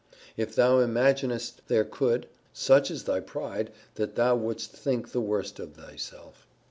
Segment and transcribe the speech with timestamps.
[0.35, 5.59] If thou imaginest there could, such is thy pride, that thou wouldst think the worse
[5.59, 6.47] of thyself.